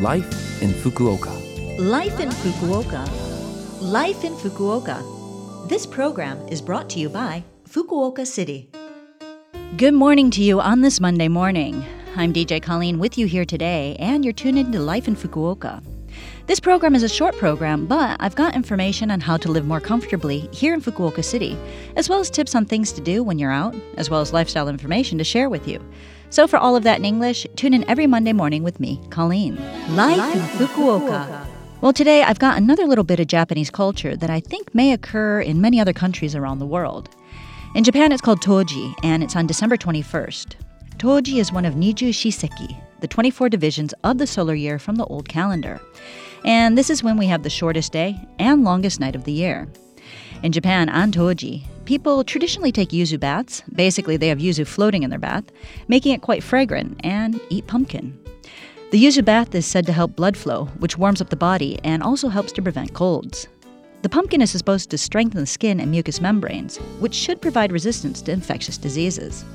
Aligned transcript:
Life 0.00 0.60
in 0.60 0.70
Fukuoka. 0.70 1.30
Life 1.78 2.18
in 2.18 2.28
Fukuoka. 2.28 3.08
Life 3.80 4.24
in 4.24 4.34
Fukuoka. 4.34 5.68
This 5.68 5.86
program 5.86 6.36
is 6.48 6.60
brought 6.60 6.90
to 6.90 6.98
you 6.98 7.08
by 7.08 7.44
Fukuoka 7.68 8.26
City. 8.26 8.68
Good 9.76 9.94
morning 9.94 10.32
to 10.32 10.42
you 10.42 10.60
on 10.60 10.80
this 10.80 10.98
Monday 10.98 11.28
morning. 11.28 11.84
I'm 12.16 12.32
DJ 12.32 12.60
Colleen 12.60 12.98
with 12.98 13.16
you 13.16 13.28
here 13.28 13.44
today, 13.44 13.96
and 14.00 14.24
you're 14.24 14.32
tuned 14.34 14.58
into 14.58 14.80
Life 14.80 15.06
in 15.06 15.14
Fukuoka. 15.14 15.80
This 16.48 16.58
program 16.58 16.96
is 16.96 17.04
a 17.04 17.08
short 17.08 17.36
program, 17.36 17.86
but 17.86 18.16
I've 18.18 18.34
got 18.34 18.56
information 18.56 19.12
on 19.12 19.20
how 19.20 19.36
to 19.36 19.48
live 19.48 19.64
more 19.64 19.80
comfortably 19.80 20.48
here 20.50 20.74
in 20.74 20.80
Fukuoka 20.80 21.24
City, 21.24 21.56
as 21.94 22.08
well 22.08 22.18
as 22.18 22.30
tips 22.30 22.56
on 22.56 22.66
things 22.66 22.90
to 22.90 23.00
do 23.00 23.22
when 23.22 23.38
you're 23.38 23.52
out, 23.52 23.76
as 23.96 24.10
well 24.10 24.20
as 24.20 24.32
lifestyle 24.32 24.66
information 24.66 25.18
to 25.18 25.24
share 25.24 25.48
with 25.48 25.68
you. 25.68 25.80
So, 26.34 26.48
for 26.48 26.56
all 26.56 26.74
of 26.74 26.82
that 26.82 26.98
in 26.98 27.04
English, 27.04 27.46
tune 27.54 27.74
in 27.74 27.88
every 27.88 28.08
Monday 28.08 28.32
morning 28.32 28.64
with 28.64 28.80
me, 28.80 29.00
Colleen. 29.08 29.54
Life, 29.90 30.34
in 30.34 30.40
Fukuoka. 30.66 31.46
Well, 31.80 31.92
today 31.92 32.24
I've 32.24 32.40
got 32.40 32.56
another 32.56 32.88
little 32.88 33.04
bit 33.04 33.20
of 33.20 33.28
Japanese 33.28 33.70
culture 33.70 34.16
that 34.16 34.30
I 34.30 34.40
think 34.40 34.74
may 34.74 34.92
occur 34.92 35.40
in 35.40 35.60
many 35.60 35.78
other 35.78 35.92
countries 35.92 36.34
around 36.34 36.58
the 36.58 36.66
world. 36.66 37.08
In 37.76 37.84
Japan, 37.84 38.10
it's 38.10 38.20
called 38.20 38.40
Toji, 38.40 38.94
and 39.04 39.22
it's 39.22 39.36
on 39.36 39.46
December 39.46 39.76
21st. 39.76 40.56
Toji 40.96 41.38
is 41.38 41.52
one 41.52 41.64
of 41.64 41.74
Nijushi 41.74 42.32
Sekki, 42.32 42.82
the 42.98 43.06
24 43.06 43.48
divisions 43.48 43.94
of 44.02 44.18
the 44.18 44.26
solar 44.26 44.56
year 44.56 44.80
from 44.80 44.96
the 44.96 45.04
old 45.04 45.28
calendar. 45.28 45.80
And 46.44 46.76
this 46.76 46.90
is 46.90 47.04
when 47.04 47.16
we 47.16 47.26
have 47.26 47.44
the 47.44 47.48
shortest 47.48 47.92
day 47.92 48.18
and 48.40 48.64
longest 48.64 48.98
night 48.98 49.14
of 49.14 49.22
the 49.22 49.30
year. 49.30 49.68
In 50.44 50.52
Japan, 50.52 50.90
on 50.90 51.10
Toji, 51.10 51.64
people 51.86 52.22
traditionally 52.22 52.70
take 52.70 52.90
yuzu 52.90 53.18
baths. 53.18 53.62
Basically, 53.74 54.18
they 54.18 54.28
have 54.28 54.40
yuzu 54.40 54.66
floating 54.66 55.02
in 55.02 55.08
their 55.08 55.18
bath, 55.18 55.44
making 55.88 56.12
it 56.12 56.20
quite 56.20 56.42
fragrant, 56.42 57.00
and 57.02 57.40
eat 57.48 57.66
pumpkin. 57.66 58.12
The 58.90 59.02
yuzu 59.02 59.24
bath 59.24 59.54
is 59.54 59.64
said 59.64 59.86
to 59.86 59.92
help 59.94 60.14
blood 60.14 60.36
flow, 60.36 60.66
which 60.80 60.98
warms 60.98 61.22
up 61.22 61.30
the 61.30 61.34
body 61.36 61.78
and 61.82 62.02
also 62.02 62.28
helps 62.28 62.52
to 62.52 62.62
prevent 62.62 62.92
colds. 62.92 63.48
The 64.02 64.10
pumpkin 64.10 64.42
is 64.42 64.50
supposed 64.50 64.90
to 64.90 64.98
strengthen 64.98 65.40
the 65.40 65.46
skin 65.46 65.80
and 65.80 65.90
mucous 65.90 66.20
membranes, 66.20 66.76
which 67.00 67.14
should 67.14 67.40
provide 67.40 67.72
resistance 67.72 68.20
to 68.20 68.32
infectious 68.32 68.76
diseases. 68.76 69.46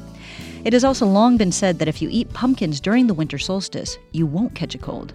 It 0.66 0.74
has 0.74 0.84
also 0.84 1.06
long 1.06 1.38
been 1.38 1.52
said 1.52 1.78
that 1.78 1.88
if 1.88 2.02
you 2.02 2.10
eat 2.12 2.34
pumpkins 2.34 2.80
during 2.80 3.06
the 3.06 3.14
winter 3.14 3.38
solstice, 3.38 4.00
you 4.12 4.26
won't 4.26 4.56
catch 4.56 4.74
a 4.74 4.80
cold. 4.80 5.14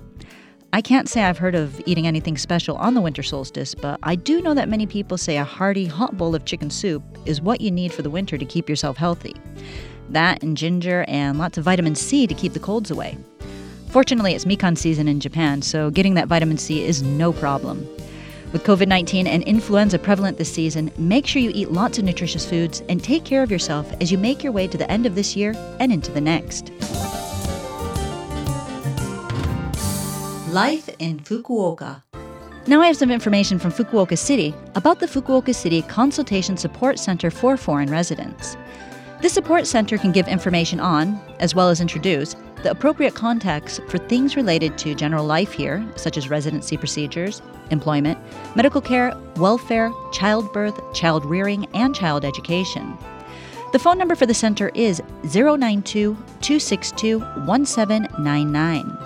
I 0.74 0.80
can't 0.80 1.08
say 1.08 1.22
I've 1.22 1.38
heard 1.38 1.54
of 1.54 1.80
eating 1.86 2.04
anything 2.04 2.36
special 2.36 2.76
on 2.78 2.94
the 2.94 3.00
winter 3.00 3.22
solstice, 3.22 3.76
but 3.76 4.00
I 4.02 4.16
do 4.16 4.42
know 4.42 4.54
that 4.54 4.68
many 4.68 4.86
people 4.86 5.16
say 5.16 5.36
a 5.36 5.44
hearty, 5.44 5.86
hot 5.86 6.18
bowl 6.18 6.34
of 6.34 6.46
chicken 6.46 6.68
soup 6.68 7.00
is 7.26 7.40
what 7.40 7.60
you 7.60 7.70
need 7.70 7.92
for 7.92 8.02
the 8.02 8.10
winter 8.10 8.36
to 8.36 8.44
keep 8.44 8.68
yourself 8.68 8.96
healthy. 8.96 9.36
That 10.10 10.42
and 10.42 10.56
ginger 10.56 11.04
and 11.06 11.38
lots 11.38 11.58
of 11.58 11.62
vitamin 11.62 11.94
C 11.94 12.26
to 12.26 12.34
keep 12.34 12.54
the 12.54 12.58
colds 12.58 12.90
away. 12.90 13.16
Fortunately, 13.90 14.34
it's 14.34 14.46
Mikan 14.46 14.76
season 14.76 15.06
in 15.06 15.20
Japan, 15.20 15.62
so 15.62 15.92
getting 15.92 16.14
that 16.14 16.26
vitamin 16.26 16.58
C 16.58 16.84
is 16.84 17.04
no 17.04 17.32
problem. 17.32 17.86
With 18.52 18.64
COVID 18.64 18.88
19 18.88 19.28
and 19.28 19.44
influenza 19.44 20.00
prevalent 20.00 20.38
this 20.38 20.52
season, 20.52 20.90
make 20.98 21.24
sure 21.24 21.40
you 21.40 21.52
eat 21.54 21.70
lots 21.70 21.98
of 21.98 22.04
nutritious 22.04 22.44
foods 22.44 22.82
and 22.88 23.00
take 23.00 23.24
care 23.24 23.44
of 23.44 23.50
yourself 23.52 23.92
as 24.00 24.10
you 24.10 24.18
make 24.18 24.42
your 24.42 24.52
way 24.52 24.66
to 24.66 24.76
the 24.76 24.90
end 24.90 25.06
of 25.06 25.14
this 25.14 25.36
year 25.36 25.54
and 25.78 25.92
into 25.92 26.10
the 26.10 26.20
next. 26.20 26.72
Life 30.54 30.88
in 31.00 31.18
Fukuoka. 31.18 32.04
Now 32.68 32.80
I 32.80 32.86
have 32.86 32.96
some 32.96 33.10
information 33.10 33.58
from 33.58 33.72
Fukuoka 33.72 34.16
City 34.16 34.54
about 34.76 35.00
the 35.00 35.06
Fukuoka 35.06 35.52
City 35.52 35.82
Consultation 35.82 36.56
Support 36.56 37.00
Center 37.00 37.28
for 37.28 37.56
Foreign 37.56 37.90
Residents. 37.90 38.56
This 39.20 39.32
support 39.32 39.66
center 39.66 39.98
can 39.98 40.12
give 40.12 40.28
information 40.28 40.78
on, 40.78 41.20
as 41.40 41.56
well 41.56 41.70
as 41.70 41.80
introduce, 41.80 42.36
the 42.62 42.70
appropriate 42.70 43.16
contacts 43.16 43.80
for 43.88 43.98
things 43.98 44.36
related 44.36 44.78
to 44.78 44.94
general 44.94 45.26
life 45.26 45.52
here, 45.52 45.84
such 45.96 46.16
as 46.16 46.30
residency 46.30 46.76
procedures, 46.76 47.42
employment, 47.72 48.16
medical 48.54 48.80
care, 48.80 49.12
welfare, 49.34 49.90
childbirth, 50.12 50.80
child 50.94 51.24
rearing, 51.24 51.66
and 51.74 51.96
child 51.96 52.24
education. 52.24 52.96
The 53.72 53.80
phone 53.80 53.98
number 53.98 54.14
for 54.14 54.26
the 54.26 54.34
center 54.34 54.70
is 54.76 55.02
092 55.24 56.14
262 56.14 57.18
1799. 57.18 59.03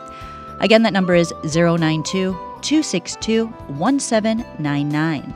Again, 0.60 0.82
that 0.82 0.92
number 0.92 1.14
is 1.14 1.32
092 1.44 2.32
262 2.60 3.46
1799. 3.46 5.34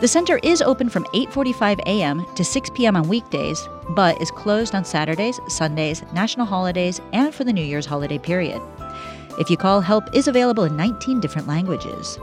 The 0.00 0.08
center 0.08 0.38
is 0.42 0.60
open 0.60 0.88
from 0.88 1.04
8:45 1.14 1.80
a.m. 1.86 2.26
to 2.34 2.44
6 2.44 2.70
p.m. 2.74 2.96
on 2.96 3.08
weekdays, 3.08 3.68
but 3.90 4.20
is 4.20 4.30
closed 4.30 4.74
on 4.74 4.84
Saturdays, 4.84 5.40
Sundays, 5.48 6.02
national 6.12 6.46
holidays, 6.46 7.00
and 7.12 7.34
for 7.34 7.44
the 7.44 7.52
New 7.52 7.64
Year's 7.64 7.86
holiday 7.86 8.18
period. 8.18 8.60
If 9.38 9.50
you 9.50 9.56
call, 9.56 9.80
help 9.80 10.04
is 10.14 10.28
available 10.28 10.64
in 10.64 10.76
19 10.76 11.20
different 11.20 11.48
languages. 11.48 12.18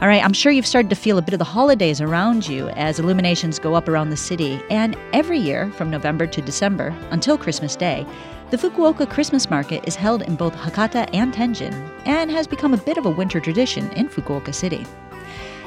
All 0.00 0.08
right, 0.08 0.22
I'm 0.22 0.34
sure 0.34 0.52
you've 0.52 0.66
started 0.66 0.90
to 0.90 0.96
feel 0.96 1.16
a 1.16 1.22
bit 1.22 1.32
of 1.32 1.38
the 1.38 1.44
holidays 1.44 2.02
around 2.02 2.46
you 2.46 2.68
as 2.70 2.98
illuminations 2.98 3.58
go 3.58 3.74
up 3.74 3.88
around 3.88 4.10
the 4.10 4.16
city. 4.16 4.60
And 4.68 4.94
every 5.14 5.38
year, 5.38 5.70
from 5.72 5.88
November 5.90 6.26
to 6.26 6.42
December 6.42 6.94
until 7.10 7.38
Christmas 7.38 7.76
Day, 7.76 8.06
the 8.50 8.56
Fukuoka 8.56 9.10
Christmas 9.10 9.50
Market 9.50 9.82
is 9.88 9.96
held 9.96 10.22
in 10.22 10.36
both 10.36 10.54
Hakata 10.54 11.10
and 11.12 11.34
Tenjin 11.34 11.72
and 12.04 12.30
has 12.30 12.46
become 12.46 12.72
a 12.72 12.78
bit 12.78 12.96
of 12.96 13.04
a 13.04 13.10
winter 13.10 13.40
tradition 13.40 13.90
in 13.94 14.08
Fukuoka 14.08 14.54
City. 14.54 14.86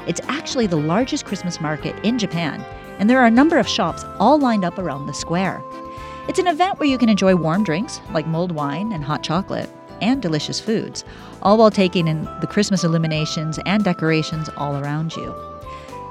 It's 0.06 0.22
actually 0.28 0.66
the 0.66 0.76
largest 0.76 1.26
Christmas 1.26 1.60
market 1.60 1.94
in 2.06 2.18
Japan, 2.18 2.64
and 2.98 3.10
there 3.10 3.18
are 3.18 3.26
a 3.26 3.30
number 3.30 3.58
of 3.58 3.68
shops 3.68 4.02
all 4.18 4.38
lined 4.38 4.64
up 4.64 4.78
around 4.78 5.06
the 5.06 5.12
square. 5.12 5.62
It's 6.26 6.38
an 6.38 6.46
event 6.46 6.80
where 6.80 6.88
you 6.88 6.96
can 6.96 7.10
enjoy 7.10 7.34
warm 7.34 7.64
drinks 7.64 8.00
like 8.12 8.26
mulled 8.26 8.52
wine 8.52 8.92
and 8.92 9.04
hot 9.04 9.22
chocolate, 9.22 9.68
and 10.00 10.22
delicious 10.22 10.58
foods, 10.58 11.04
all 11.42 11.58
while 11.58 11.70
taking 11.70 12.08
in 12.08 12.24
the 12.40 12.46
Christmas 12.46 12.82
illuminations 12.82 13.58
and 13.66 13.84
decorations 13.84 14.48
all 14.56 14.76
around 14.76 15.14
you. 15.14 15.34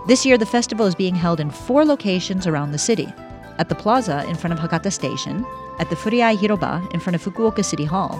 This 0.05 0.23
year, 0.23 0.37
the 0.37 0.45
festival 0.45 0.85
is 0.85 0.93
being 0.93 1.15
held 1.15 1.39
in 1.39 1.49
four 1.49 1.83
locations 1.83 2.45
around 2.45 2.73
the 2.73 2.77
city 2.77 3.11
at 3.59 3.69
the 3.69 3.75
plaza 3.75 4.25
in 4.27 4.35
front 4.35 4.53
of 4.53 4.59
Hakata 4.59 4.91
Station, 4.91 5.45
at 5.77 5.89
the 5.89 5.95
Fureai 5.95 6.35
Hiroba 6.35 6.91
in 6.93 6.99
front 6.99 7.15
of 7.15 7.23
Fukuoka 7.23 7.63
City 7.63 7.85
Hall, 7.85 8.19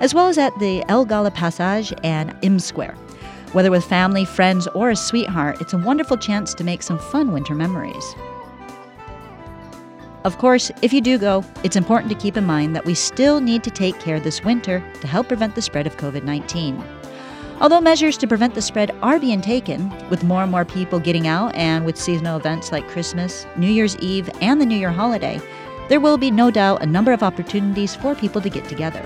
as 0.00 0.14
well 0.14 0.28
as 0.28 0.38
at 0.38 0.56
the 0.60 0.84
Elgala 0.88 1.34
Passage 1.34 1.92
and 2.04 2.36
Im 2.42 2.60
Square. 2.60 2.94
Whether 3.52 3.70
with 3.70 3.84
family, 3.84 4.24
friends, 4.24 4.68
or 4.68 4.90
a 4.90 4.96
sweetheart, 4.96 5.60
it's 5.60 5.72
a 5.72 5.78
wonderful 5.78 6.16
chance 6.16 6.52
to 6.54 6.64
make 6.64 6.82
some 6.82 6.98
fun 6.98 7.32
winter 7.32 7.54
memories. 7.54 8.14
Of 10.24 10.38
course, 10.38 10.72
if 10.82 10.92
you 10.92 11.00
do 11.00 11.18
go, 11.18 11.44
it's 11.62 11.76
important 11.76 12.10
to 12.12 12.18
keep 12.18 12.36
in 12.36 12.44
mind 12.44 12.74
that 12.74 12.84
we 12.84 12.94
still 12.94 13.40
need 13.40 13.62
to 13.62 13.70
take 13.70 13.98
care 14.00 14.18
this 14.18 14.42
winter 14.42 14.84
to 15.00 15.06
help 15.06 15.28
prevent 15.28 15.54
the 15.54 15.62
spread 15.62 15.86
of 15.86 15.96
COVID 15.96 16.24
19. 16.24 16.95
Although 17.58 17.80
measures 17.80 18.18
to 18.18 18.26
prevent 18.26 18.54
the 18.54 18.60
spread 18.60 18.94
are 19.00 19.18
being 19.18 19.40
taken, 19.40 19.90
with 20.10 20.22
more 20.22 20.42
and 20.42 20.52
more 20.52 20.66
people 20.66 21.00
getting 21.00 21.26
out 21.26 21.54
and 21.54 21.86
with 21.86 21.96
seasonal 21.96 22.36
events 22.36 22.70
like 22.70 22.86
Christmas, 22.86 23.46
New 23.56 23.70
Year's 23.70 23.96
Eve, 23.96 24.28
and 24.42 24.60
the 24.60 24.66
New 24.66 24.76
Year 24.76 24.90
holiday, 24.90 25.40
there 25.88 26.00
will 26.00 26.18
be 26.18 26.30
no 26.30 26.50
doubt 26.50 26.82
a 26.82 26.86
number 26.86 27.12
of 27.12 27.22
opportunities 27.22 27.94
for 27.94 28.14
people 28.14 28.42
to 28.42 28.50
get 28.50 28.68
together. 28.68 29.02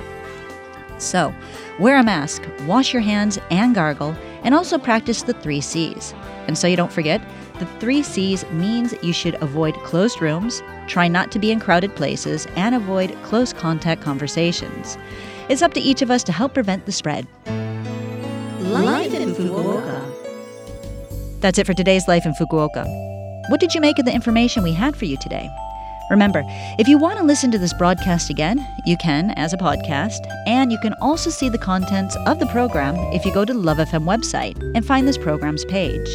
So, 0.98 1.32
wear 1.78 1.96
a 1.96 2.02
mask, 2.02 2.42
wash 2.66 2.92
your 2.92 3.02
hands 3.02 3.38
and 3.52 3.72
gargle, 3.72 4.16
and 4.42 4.52
also 4.52 4.78
practice 4.78 5.22
the 5.22 5.34
three 5.34 5.60
C's. 5.60 6.12
And 6.48 6.58
so 6.58 6.66
you 6.66 6.76
don't 6.76 6.92
forget, 6.92 7.22
the 7.60 7.66
three 7.78 8.02
C's 8.02 8.44
means 8.50 8.94
you 9.00 9.12
should 9.12 9.40
avoid 9.42 9.74
closed 9.84 10.20
rooms, 10.20 10.60
try 10.88 11.06
not 11.06 11.30
to 11.32 11.38
be 11.38 11.52
in 11.52 11.60
crowded 11.60 11.94
places, 11.94 12.48
and 12.56 12.74
avoid 12.74 13.16
close 13.22 13.52
contact 13.52 14.02
conversations. 14.02 14.98
It's 15.48 15.62
up 15.62 15.72
to 15.74 15.80
each 15.80 16.02
of 16.02 16.10
us 16.10 16.24
to 16.24 16.32
help 16.32 16.54
prevent 16.54 16.86
the 16.86 16.92
spread. 16.92 17.28
Life 18.70 19.12
in 19.14 19.34
Fukuoka. 19.34 20.00
That's 21.40 21.58
it 21.58 21.66
for 21.66 21.74
today's 21.74 22.06
Life 22.06 22.24
in 22.24 22.34
Fukuoka. 22.34 22.86
What 23.48 23.58
did 23.58 23.74
you 23.74 23.80
make 23.80 23.98
of 23.98 24.04
the 24.04 24.14
information 24.14 24.62
we 24.62 24.72
had 24.72 24.94
for 24.94 25.06
you 25.06 25.16
today? 25.16 25.50
Remember, 26.08 26.44
if 26.78 26.86
you 26.86 26.96
want 26.96 27.18
to 27.18 27.24
listen 27.24 27.50
to 27.50 27.58
this 27.58 27.74
broadcast 27.74 28.30
again, 28.30 28.64
you 28.86 28.96
can 28.98 29.32
as 29.32 29.52
a 29.52 29.56
podcast, 29.56 30.20
and 30.46 30.70
you 30.70 30.78
can 30.78 30.94
also 31.00 31.30
see 31.30 31.48
the 31.48 31.58
contents 31.58 32.16
of 32.26 32.38
the 32.38 32.46
program 32.46 32.94
if 33.12 33.24
you 33.24 33.34
go 33.34 33.44
to 33.44 33.52
the 33.52 33.58
Love 33.58 33.78
FM 33.78 34.04
website 34.04 34.56
and 34.76 34.86
find 34.86 35.08
this 35.08 35.18
program's 35.18 35.64
page. 35.64 36.08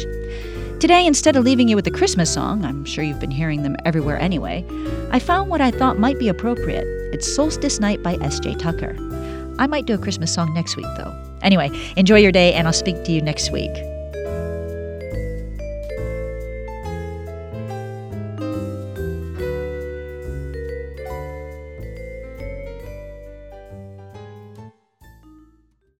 Today, 0.80 1.04
instead 1.06 1.36
of 1.36 1.44
leaving 1.44 1.68
you 1.68 1.76
with 1.76 1.86
a 1.86 1.90
Christmas 1.90 2.32
song, 2.32 2.64
I'm 2.64 2.86
sure 2.86 3.04
you've 3.04 3.20
been 3.20 3.30
hearing 3.30 3.64
them 3.64 3.76
everywhere 3.84 4.18
anyway, 4.18 4.64
I 5.10 5.18
found 5.18 5.50
what 5.50 5.60
I 5.60 5.72
thought 5.72 5.98
might 5.98 6.18
be 6.18 6.28
appropriate. 6.28 6.86
It's 7.12 7.30
Solstice 7.30 7.80
Night 7.80 8.02
by 8.02 8.14
S.J. 8.22 8.54
Tucker. 8.54 8.96
I 9.58 9.66
might 9.66 9.84
do 9.84 9.92
a 9.92 9.98
Christmas 9.98 10.32
song 10.32 10.54
next 10.54 10.74
week, 10.76 10.86
though. 10.96 11.25
Anyway, 11.42 11.70
enjoy 11.96 12.18
your 12.18 12.32
day, 12.32 12.52
and 12.54 12.66
I'll 12.66 12.72
speak 12.72 13.04
to 13.04 13.12
you 13.12 13.20
next 13.20 13.50
week. 13.50 13.95